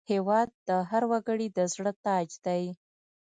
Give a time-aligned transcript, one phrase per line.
[0.11, 2.63] هېواد د هر وګړي د زړه تاج دی.